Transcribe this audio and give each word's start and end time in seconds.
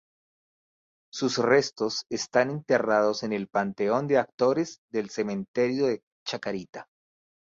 Sus 1.13 1.37
restos 1.37 2.05
están 2.09 2.49
enterrados 2.49 3.21
en 3.21 3.33
el 3.33 3.45
Panteón 3.47 4.07
de 4.07 4.17
Actores 4.17 4.79
del 4.91 5.11
Cementerio 5.11 5.85
de 5.85 6.01
Chacarita. 6.27 6.87